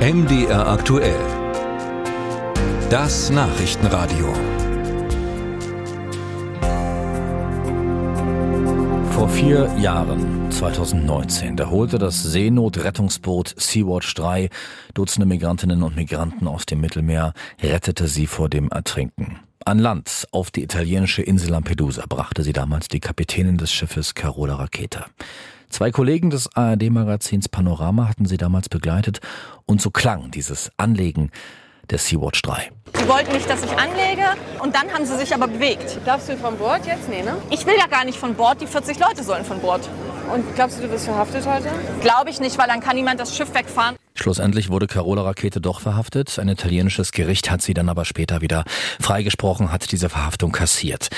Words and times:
MDR 0.00 0.66
aktuell. 0.66 1.20
Das 2.88 3.28
Nachrichtenradio. 3.28 4.32
Vor 9.10 9.28
vier 9.28 9.70
Jahren, 9.78 10.50
2019, 10.50 11.58
da 11.58 11.68
holte 11.68 11.98
das 11.98 12.22
Seenotrettungsboot 12.22 13.54
Sea-Watch 13.58 14.14
3 14.14 14.48
Dutzende 14.94 15.26
Migrantinnen 15.26 15.82
und 15.82 15.96
Migranten 15.96 16.48
aus 16.48 16.64
dem 16.64 16.80
Mittelmeer, 16.80 17.34
rettete 17.62 18.08
sie 18.08 18.26
vor 18.26 18.48
dem 18.48 18.70
Ertrinken. 18.70 19.40
An 19.66 19.78
Land 19.78 20.26
auf 20.32 20.50
die 20.50 20.62
italienische 20.62 21.20
Insel 21.20 21.50
Lampedusa 21.50 22.04
brachte 22.08 22.42
sie 22.42 22.54
damals 22.54 22.88
die 22.88 23.00
Kapitänin 23.00 23.58
des 23.58 23.70
Schiffes 23.70 24.14
Carola 24.14 24.54
Raketa. 24.54 25.04
Zwei 25.70 25.92
Kollegen 25.92 26.30
des 26.30 26.54
ARD-Magazins 26.54 27.48
Panorama 27.48 28.08
hatten 28.08 28.26
sie 28.26 28.36
damals 28.36 28.68
begleitet 28.68 29.20
und 29.66 29.80
so 29.80 29.90
klang 29.90 30.32
dieses 30.32 30.70
Anlegen 30.76 31.30
der 31.90 31.98
Sea-Watch 31.98 32.42
3. 32.42 32.72
Sie 32.98 33.08
wollten 33.08 33.32
nicht, 33.32 33.48
dass 33.48 33.62
ich 33.62 33.70
anlege 33.78 34.24
und 34.62 34.74
dann 34.74 34.92
haben 34.92 35.06
sie 35.06 35.16
sich 35.16 35.32
aber 35.32 35.46
bewegt. 35.46 35.98
Darfst 36.04 36.28
du 36.28 36.36
von 36.36 36.56
Bord 36.58 36.86
jetzt? 36.86 37.08
Nee, 37.08 37.22
ne? 37.22 37.36
Ich 37.50 37.66
will 37.66 37.74
ja 37.78 37.86
gar 37.86 38.04
nicht 38.04 38.18
von 38.18 38.34
Bord, 38.34 38.60
die 38.60 38.66
40 38.66 38.98
Leute 38.98 39.22
sollen 39.22 39.44
von 39.44 39.60
Bord. 39.60 39.88
Und 40.32 40.44
glaubst 40.56 40.78
du, 40.78 40.82
du 40.82 40.90
wirst 40.90 41.06
verhaftet 41.06 41.46
heute? 41.46 41.68
Glaube 42.00 42.30
ich 42.30 42.40
nicht, 42.40 42.58
weil 42.58 42.66
dann 42.66 42.80
kann 42.80 42.96
niemand 42.96 43.20
das 43.20 43.36
Schiff 43.36 43.54
wegfahren. 43.54 43.96
Schlussendlich 44.14 44.70
wurde 44.70 44.86
Carola 44.88 45.22
Rakete 45.22 45.60
doch 45.60 45.80
verhaftet. 45.80 46.38
Ein 46.38 46.48
italienisches 46.48 47.12
Gericht 47.12 47.50
hat 47.50 47.62
sie 47.62 47.74
dann 47.74 47.88
aber 47.88 48.04
später 48.04 48.40
wieder 48.40 48.64
freigesprochen, 49.00 49.72
hat 49.72 49.90
diese 49.92 50.08
Verhaftung 50.08 50.52
kassiert. 50.52 51.10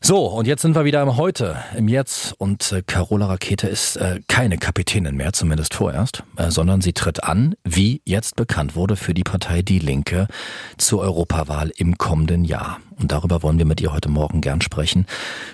So, 0.00 0.26
und 0.26 0.46
jetzt 0.46 0.62
sind 0.62 0.74
wir 0.76 0.84
wieder 0.84 1.02
im 1.02 1.16
Heute, 1.16 1.56
im 1.76 1.88
Jetzt. 1.88 2.34
Und 2.38 2.70
äh, 2.70 2.82
Carola 2.86 3.26
Rakete 3.26 3.66
ist 3.66 3.96
äh, 3.96 4.20
keine 4.28 4.58
Kapitänin 4.58 5.16
mehr, 5.16 5.32
zumindest 5.32 5.74
vorerst, 5.74 6.22
äh, 6.36 6.50
sondern 6.50 6.80
sie 6.80 6.92
tritt 6.92 7.24
an, 7.24 7.54
wie 7.64 8.02
jetzt 8.04 8.36
bekannt 8.36 8.76
wurde, 8.76 8.96
für 8.96 9.14
die 9.14 9.24
Partei 9.24 9.62
Die 9.62 9.78
Linke 9.78 10.28
zur 10.76 11.00
Europawahl 11.00 11.72
im 11.76 11.98
kommenden 11.98 12.44
Jahr. 12.44 12.78
Und 13.00 13.10
darüber 13.10 13.42
wollen 13.42 13.58
wir 13.58 13.66
mit 13.66 13.80
ihr 13.80 13.92
heute 13.92 14.08
Morgen 14.08 14.42
gern 14.42 14.60
sprechen. 14.60 15.06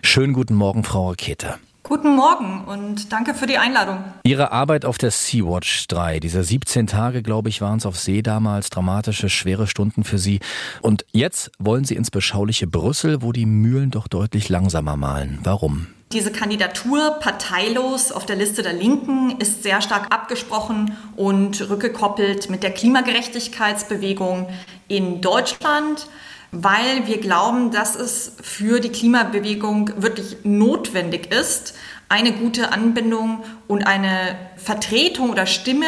Schönen 0.02 0.32
guten 0.32 0.54
Morgen, 0.54 0.84
Frau 0.84 1.10
Rakete. 1.10 1.54
Guten 1.92 2.16
Morgen 2.16 2.64
und 2.64 3.12
danke 3.12 3.34
für 3.34 3.46
die 3.46 3.58
Einladung. 3.58 4.02
Ihre 4.22 4.50
Arbeit 4.50 4.86
auf 4.86 4.96
der 4.96 5.10
Sea-Watch 5.10 5.88
3, 5.88 6.20
diese 6.20 6.42
17 6.42 6.86
Tage, 6.86 7.22
glaube 7.22 7.50
ich, 7.50 7.60
waren 7.60 7.76
es 7.76 7.84
auf 7.84 7.98
See 7.98 8.22
damals, 8.22 8.70
dramatische, 8.70 9.28
schwere 9.28 9.66
Stunden 9.66 10.02
für 10.02 10.16
Sie. 10.16 10.40
Und 10.80 11.04
jetzt 11.12 11.50
wollen 11.58 11.84
Sie 11.84 11.94
ins 11.94 12.10
beschauliche 12.10 12.66
Brüssel, 12.66 13.20
wo 13.20 13.32
die 13.32 13.44
Mühlen 13.44 13.90
doch 13.90 14.08
deutlich 14.08 14.48
langsamer 14.48 14.96
malen. 14.96 15.40
Warum? 15.42 15.86
Diese 16.12 16.32
Kandidatur 16.32 17.18
parteilos 17.20 18.10
auf 18.10 18.24
der 18.24 18.36
Liste 18.36 18.62
der 18.62 18.72
Linken 18.72 19.38
ist 19.38 19.62
sehr 19.62 19.82
stark 19.82 20.14
abgesprochen 20.14 20.96
und 21.14 21.68
rückgekoppelt 21.68 22.48
mit 22.48 22.62
der 22.62 22.70
Klimagerechtigkeitsbewegung 22.70 24.48
in 24.88 25.20
Deutschland 25.20 26.06
weil 26.52 27.06
wir 27.06 27.18
glauben, 27.18 27.70
dass 27.70 27.96
es 27.96 28.36
für 28.42 28.78
die 28.78 28.90
Klimabewegung 28.90 29.90
wirklich 29.96 30.36
notwendig 30.44 31.32
ist, 31.32 31.74
eine 32.10 32.32
gute 32.32 32.72
Anbindung 32.72 33.42
und 33.68 33.86
eine 33.86 34.36
Vertretung 34.56 35.30
oder 35.30 35.46
Stimme, 35.46 35.86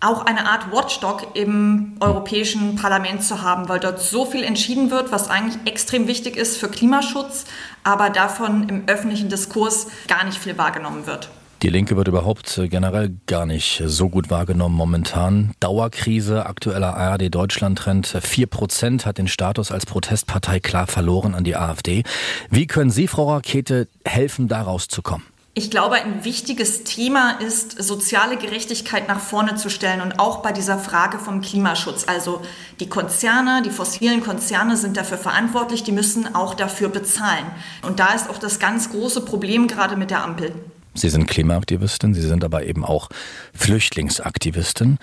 auch 0.00 0.24
eine 0.24 0.48
Art 0.48 0.72
Watchdog 0.72 1.36
im 1.36 1.96
Europäischen 2.00 2.76
Parlament 2.76 3.22
zu 3.22 3.42
haben, 3.42 3.68
weil 3.68 3.78
dort 3.78 4.00
so 4.00 4.24
viel 4.24 4.42
entschieden 4.42 4.90
wird, 4.90 5.12
was 5.12 5.28
eigentlich 5.28 5.58
extrem 5.66 6.06
wichtig 6.06 6.36
ist 6.36 6.56
für 6.56 6.68
Klimaschutz, 6.68 7.44
aber 7.84 8.08
davon 8.08 8.68
im 8.70 8.88
öffentlichen 8.88 9.28
Diskurs 9.28 9.88
gar 10.08 10.24
nicht 10.24 10.38
viel 10.38 10.56
wahrgenommen 10.56 11.06
wird. 11.06 11.28
Die 11.62 11.70
Linke 11.70 11.96
wird 11.96 12.08
überhaupt 12.08 12.58
äh, 12.58 12.68
generell 12.68 13.16
gar 13.26 13.46
nicht 13.46 13.82
so 13.86 14.10
gut 14.10 14.28
wahrgenommen 14.28 14.74
momentan. 14.74 15.52
Dauerkrise, 15.60 16.44
aktueller 16.44 16.94
ARD-Deutschland-Trend. 16.96 18.18
Vier 18.20 18.46
Prozent 18.46 19.06
hat 19.06 19.16
den 19.16 19.26
Status 19.26 19.72
als 19.72 19.86
Protestpartei 19.86 20.60
klar 20.60 20.86
verloren 20.86 21.34
an 21.34 21.44
die 21.44 21.56
AfD. 21.56 22.02
Wie 22.50 22.66
können 22.66 22.90
Sie, 22.90 23.08
Frau 23.08 23.32
Rakete, 23.32 23.88
helfen, 24.04 24.48
da 24.48 24.62
rauszukommen? 24.62 25.26
Ich 25.54 25.70
glaube, 25.70 25.94
ein 25.94 26.22
wichtiges 26.26 26.84
Thema 26.84 27.40
ist, 27.40 27.82
soziale 27.82 28.36
Gerechtigkeit 28.36 29.08
nach 29.08 29.20
vorne 29.20 29.54
zu 29.54 29.70
stellen 29.70 30.02
und 30.02 30.18
auch 30.18 30.42
bei 30.42 30.52
dieser 30.52 30.76
Frage 30.76 31.18
vom 31.18 31.40
Klimaschutz. 31.40 32.04
Also 32.06 32.42
die 32.80 32.90
Konzerne, 32.90 33.62
die 33.62 33.70
fossilen 33.70 34.22
Konzerne 34.22 34.76
sind 34.76 34.98
dafür 34.98 35.16
verantwortlich, 35.16 35.82
die 35.82 35.92
müssen 35.92 36.34
auch 36.34 36.52
dafür 36.52 36.90
bezahlen. 36.90 37.46
Und 37.80 37.98
da 37.98 38.12
ist 38.12 38.28
auch 38.28 38.36
das 38.36 38.58
ganz 38.58 38.90
große 38.90 39.22
Problem 39.22 39.66
gerade 39.66 39.96
mit 39.96 40.10
der 40.10 40.22
Ampel. 40.22 40.52
Sie 40.96 41.08
sind 41.08 41.26
Klimaaktivistin, 41.26 42.14
Sie 42.14 42.22
sind 42.22 42.44
aber 42.44 42.64
eben 42.64 42.84
auch 42.84 43.08
Flüchtlingsaktivistin. 43.54 44.98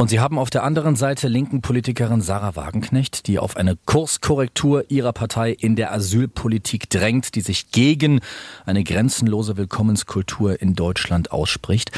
Und 0.00 0.08
Sie 0.08 0.18
haben 0.18 0.38
auf 0.38 0.48
der 0.48 0.62
anderen 0.62 0.96
Seite 0.96 1.28
linken 1.28 1.60
Politikerin 1.60 2.22
Sarah 2.22 2.56
Wagenknecht, 2.56 3.26
die 3.26 3.38
auf 3.38 3.58
eine 3.58 3.76
Kurskorrektur 3.76 4.86
ihrer 4.88 5.12
Partei 5.12 5.52
in 5.52 5.76
der 5.76 5.92
Asylpolitik 5.92 6.88
drängt, 6.88 7.34
die 7.34 7.42
sich 7.42 7.70
gegen 7.70 8.20
eine 8.64 8.82
grenzenlose 8.82 9.58
Willkommenskultur 9.58 10.62
in 10.62 10.72
Deutschland 10.74 11.32
ausspricht. 11.32 11.90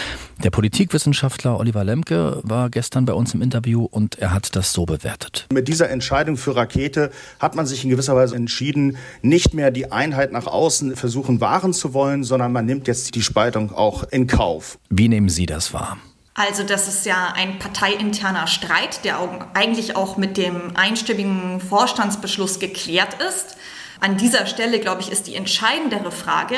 Der 0.43 0.51
Politikwissenschaftler 0.51 1.61
Oliver 1.61 1.85
Lemke 1.85 2.41
war 2.43 2.71
gestern 2.71 3.05
bei 3.05 3.13
uns 3.13 3.35
im 3.35 3.41
Interview 3.41 3.85
und 3.85 4.19
er 4.19 4.34
hat 4.34 4.57
das 4.57 4.73
so 4.73 4.84
bewertet. 4.84 5.47
Mit 5.53 5.69
dieser 5.69 5.89
Entscheidung 5.89 6.37
für 6.37 6.57
Rakete 6.57 7.13
hat 7.39 7.55
man 7.55 7.67
sich 7.67 7.84
in 7.84 7.91
gewisser 7.91 8.17
Weise 8.17 8.34
entschieden, 8.34 8.97
nicht 9.23 9.55
mehr 9.55 9.71
die 9.71 9.93
Einheit 9.93 10.33
nach 10.33 10.49
außen 10.49 10.97
versuchen 10.97 11.41
wahren 11.41 11.73
zu 11.73 11.95
wollen, 11.95 12.25
sondern 12.25 12.51
man 12.51 12.67
nimmt 12.67 12.89
jetzt 12.89 13.15
die 13.15 13.23
Spaltung 13.23 13.73
auch 13.73 14.03
in 14.11 14.27
Kauf. 14.27 14.81
Wie 14.91 15.09
nehmen 15.09 15.29
Sie 15.29 15.47
das 15.47 15.73
wahr? 15.73 15.99
Also 16.34 16.62
das 16.62 16.88
ist 16.88 17.04
ja 17.04 17.32
ein 17.34 17.59
parteiinterner 17.59 18.47
Streit, 18.47 19.04
der 19.04 19.19
eigentlich 19.54 19.97
auch 19.97 20.16
mit 20.16 20.37
dem 20.37 20.75
einstimmigen 20.76 21.60
Vorstandsbeschluss 21.60 22.59
geklärt 22.59 23.20
ist. 23.22 23.56
An 24.03 24.17
dieser 24.17 24.47
Stelle, 24.47 24.81
glaube 24.81 25.01
ich, 25.01 25.13
ist 25.13 25.29
die 25.29 25.37
entscheidendere 25.37 26.11
Frage, 26.11 26.57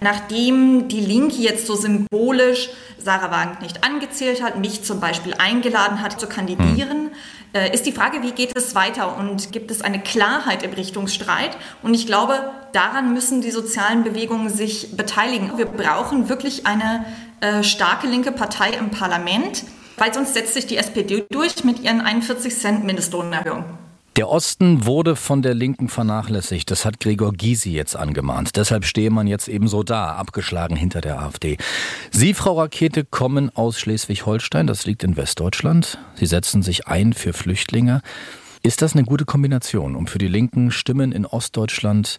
nachdem 0.00 0.88
die 0.88 1.00
Linke 1.00 1.36
jetzt 1.36 1.66
so 1.66 1.74
symbolisch 1.74 2.68
Sarah 2.98 3.30
Wagenknecht 3.30 3.62
nicht 3.62 3.84
angezählt 3.84 4.42
hat, 4.42 4.58
mich 4.58 4.82
zum 4.84 5.00
Beispiel 5.00 5.32
eingeladen 5.34 6.02
hat 6.02 6.20
zu 6.20 6.26
kandidieren, 6.26 7.10
hm. 7.54 7.72
ist 7.72 7.86
die 7.86 7.92
Frage, 7.92 8.22
wie 8.22 8.32
geht 8.32 8.54
es 8.54 8.74
weiter 8.74 9.16
und 9.16 9.52
gibt 9.52 9.70
es 9.70 9.80
eine 9.80 10.00
Klarheit 10.00 10.62
im 10.62 10.72
Richtungsstreit? 10.74 11.56
Und 11.82 11.94
ich 11.94 12.06
glaube, 12.06 12.50
daran 12.72 13.14
müssen 13.14 13.40
die 13.40 13.52
sozialen 13.52 14.04
Bewegungen 14.04 14.50
sich 14.50 14.94
beteiligen. 14.94 15.56
Wir 15.56 15.66
brauchen 15.66 16.28
wirklich 16.28 16.66
eine 16.66 17.06
äh, 17.40 17.62
starke 17.62 18.06
linke 18.06 18.32
Partei 18.32 18.70
im 18.70 18.90
Parlament, 18.90 19.64
weil 19.96 20.12
sonst 20.12 20.34
setzt 20.34 20.52
sich 20.52 20.66
die 20.66 20.76
SPD 20.76 21.24
durch 21.30 21.64
mit 21.64 21.80
ihren 21.80 22.02
41 22.02 22.54
Cent 22.54 22.84
Mindestlohnerhöhungen. 22.84 23.81
Der 24.16 24.28
Osten 24.28 24.84
wurde 24.84 25.16
von 25.16 25.40
der 25.40 25.54
Linken 25.54 25.88
vernachlässigt. 25.88 26.70
Das 26.70 26.84
hat 26.84 27.00
Gregor 27.00 27.32
Gysi 27.32 27.70
jetzt 27.72 27.96
angemahnt. 27.96 28.56
Deshalb 28.56 28.84
stehe 28.84 29.08
man 29.08 29.26
jetzt 29.26 29.48
eben 29.48 29.68
so 29.68 29.82
da, 29.82 30.16
abgeschlagen 30.16 30.76
hinter 30.76 31.00
der 31.00 31.18
AfD. 31.18 31.56
Sie, 32.10 32.34
Frau 32.34 32.58
Rakete, 32.58 33.06
kommen 33.06 33.50
aus 33.56 33.80
Schleswig-Holstein. 33.80 34.66
Das 34.66 34.84
liegt 34.84 35.02
in 35.02 35.16
Westdeutschland. 35.16 35.96
Sie 36.14 36.26
setzen 36.26 36.62
sich 36.62 36.86
ein 36.88 37.14
für 37.14 37.32
Flüchtlinge. 37.32 38.02
Ist 38.62 38.82
das 38.82 38.92
eine 38.92 39.04
gute 39.04 39.24
Kombination, 39.24 39.96
um 39.96 40.06
für 40.06 40.18
die 40.18 40.28
Linken 40.28 40.70
Stimmen 40.72 41.10
in 41.12 41.24
Ostdeutschland 41.24 42.18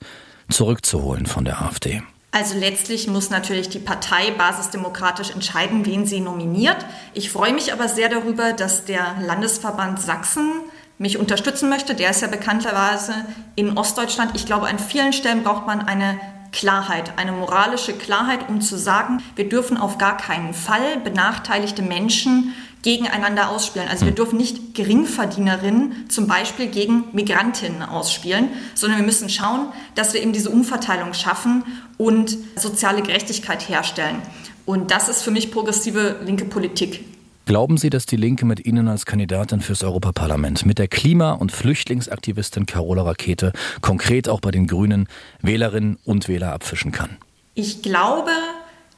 zurückzuholen 0.50 1.28
von 1.28 1.46
der 1.46 1.62
AfD? 1.62 2.02
Also 2.31 2.58
letztlich 2.58 3.08
muss 3.08 3.30
natürlich 3.30 3.70
die 3.70 3.78
Partei 3.78 4.31
basisdemokratisch 4.31 5.30
entscheiden, 5.30 5.86
wen 5.86 6.08
sie 6.08 6.22
nominiert. 6.22 6.84
Ich 7.14 7.30
freue 7.30 7.54
mich 7.54 7.72
aber 7.72 7.88
sehr 7.88 8.10
darüber, 8.10 8.54
dass 8.54 8.86
der 8.86 9.18
Landesverband 9.22 10.02
Sachsen 10.02 10.50
mich 10.98 11.18
unterstützen 11.18 11.70
möchte. 11.70 11.96
Der 11.96 12.12
ist 12.12 12.22
ja 12.22 12.28
bekannterweise 12.28 13.14
in 13.56 13.78
Ostdeutschland. 13.78 14.31
Ich 14.36 14.46
glaube, 14.46 14.68
an 14.68 14.80
vielen 14.80 15.14
Stellen 15.14 15.44
braucht 15.44 15.68
man 15.68 15.81
eine 15.81 16.20
Klarheit, 16.52 17.14
eine 17.18 17.31
moralische 17.31 17.94
Klarheit, 17.94 18.48
um 18.48 18.62
zu 18.62 18.78
sagen, 18.78 19.22
wir 19.36 19.50
dürfen 19.50 19.76
auf 19.76 19.98
gar 19.98 20.18
keinen 20.18 20.54
Fall 20.54 21.00
benachteiligte 21.04 21.81
Menschen 21.81 22.54
gegeneinander 22.84 23.50
ausspielen. 23.50 23.88
Also 23.88 24.06
wir 24.06 24.10
hm. 24.10 24.16
dürfen 24.16 24.38
nicht 24.38 24.75
Geringverdienerinnen 24.75 26.10
zum 26.10 26.28
Beispiel 26.28 26.68
gegen 26.68 27.06
Migrantinnen 27.13 27.81
ausspielen, 27.81 28.50
sondern 28.75 29.00
wir 29.00 29.06
müssen 29.06 29.30
schauen, 29.30 29.68
dass 29.95 30.13
wir 30.13 30.22
eben 30.22 30.34
diese 30.34 30.50
Umverteilung 30.50 31.13
schaffen 31.13 31.63
und 31.98 32.38
soziale 32.56 33.01
Gerechtigkeit 33.01 33.68
herstellen. 33.68 34.22
Und 34.66 34.92
das 34.92 35.10
ist 35.10 35.24
für 35.24 35.31
mich 35.31 35.51
progressive 35.51 36.18
linke 36.24 36.45
Politik. 36.45 37.12
Glauben 37.45 37.78
Sie, 37.78 37.90
dass 37.90 38.06
die 38.06 38.16
Linke 38.16 38.45
mit 38.45 38.66
Ihnen 38.66 38.88
als 38.88 39.06
Kandidatin 39.06 39.60
fürs 39.60 39.84
Europaparlament, 39.84 40.66
mit 40.66 40.80
der 40.80 40.88
Klima- 40.88 41.34
und 41.34 41.51
Flüchtlingsaktivistin 41.51 42.66
Carola 42.66 43.04
Rakete, 43.04 43.51
konkret 43.81 44.30
auch 44.30 44.40
bei 44.40 44.51
den 44.51 44.68
Grünen 44.68 45.07
Wählerinnen 45.42 45.98
und 46.06 46.30
Wähler 46.30 46.54
abfischen 46.54 46.92
kann? 46.92 47.18
Ich 47.54 47.81
glaube, 47.81 48.31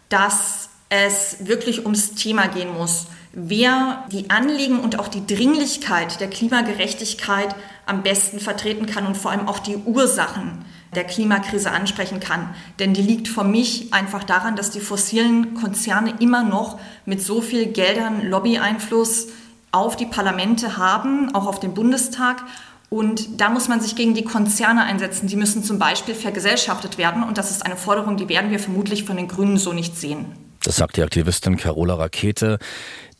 dass 0.09 0.69
es 0.89 1.37
wirklich 1.47 1.85
ums 1.85 2.13
Thema 2.13 2.47
gehen 2.47 2.71
muss 2.71 3.07
wer 3.35 4.05
die 4.11 4.29
Anliegen 4.29 4.79
und 4.79 4.97
auch 4.97 5.09
die 5.09 5.25
Dringlichkeit 5.27 6.19
der 6.21 6.29
Klimagerechtigkeit 6.29 7.53
am 7.85 8.01
besten 8.01 8.39
vertreten 8.39 8.85
kann 8.85 9.05
und 9.05 9.17
vor 9.17 9.31
allem 9.31 9.47
auch 9.47 9.59
die 9.59 9.75
Ursachen 9.75 10.65
der 10.95 11.03
Klimakrise 11.03 11.71
ansprechen 11.71 12.19
kann. 12.19 12.55
Denn 12.79 12.93
die 12.93 13.01
liegt 13.01 13.27
für 13.27 13.43
mich 13.43 13.93
einfach 13.93 14.23
daran, 14.23 14.55
dass 14.55 14.71
die 14.71 14.79
fossilen 14.79 15.53
Konzerne 15.53 16.15
immer 16.19 16.43
noch 16.43 16.79
mit 17.05 17.21
so 17.21 17.41
viel 17.41 17.67
Geldern, 17.67 18.27
Lobbyeinfluss 18.27 19.27
auf 19.71 19.95
die 19.95 20.05
Parlamente 20.05 20.77
haben, 20.77 21.35
auch 21.35 21.47
auf 21.47 21.59
den 21.59 21.73
Bundestag. 21.73 22.43
Und 22.89 23.41
da 23.41 23.49
muss 23.49 23.67
man 23.67 23.81
sich 23.81 23.95
gegen 23.95 24.13
die 24.13 24.23
Konzerne 24.23 24.83
einsetzen. 24.83 25.27
Die 25.27 25.35
müssen 25.35 25.63
zum 25.63 25.79
Beispiel 25.79 26.15
vergesellschaftet 26.15 26.97
werden. 26.97 27.23
Und 27.23 27.37
das 27.37 27.51
ist 27.51 27.65
eine 27.65 27.75
Forderung, 27.75 28.17
die 28.17 28.29
werden 28.29 28.51
wir 28.51 28.59
vermutlich 28.59 29.03
von 29.03 29.17
den 29.17 29.27
Grünen 29.27 29.57
so 29.57 29.73
nicht 29.73 29.97
sehen. 29.97 30.25
Das 30.63 30.77
sagt 30.77 30.97
die 30.97 31.03
Aktivistin 31.03 31.57
Carola 31.57 31.95
Rakete, 31.95 32.57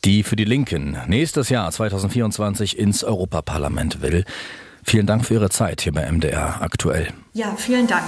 die 0.04 0.22
für 0.22 0.36
die 0.36 0.44
Linken 0.44 0.96
nächstes 1.06 1.48
Jahr 1.48 1.70
2024 1.70 2.78
ins 2.78 3.04
Europaparlament 3.04 4.02
will. 4.02 4.24
Vielen 4.88 5.06
Dank 5.06 5.24
für 5.24 5.34
Ihre 5.34 5.50
Zeit 5.50 5.80
hier 5.80 5.92
bei 5.92 6.10
MDR 6.10 6.62
aktuell. 6.62 7.08
Ja, 7.32 7.54
vielen 7.56 7.88
Dank. 7.88 8.04